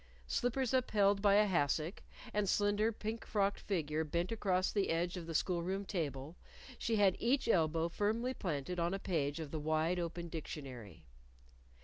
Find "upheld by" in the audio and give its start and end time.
0.73-1.35